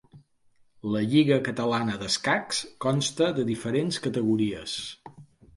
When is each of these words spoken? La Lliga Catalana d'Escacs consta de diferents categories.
La 0.93 1.01
Lliga 1.11 1.37
Catalana 1.49 1.99
d'Escacs 2.03 2.63
consta 2.87 3.29
de 3.41 3.47
diferents 3.51 4.01
categories. 4.07 4.75